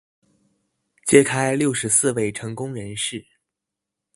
[1.05, 3.23] 揭開六十四位成功人士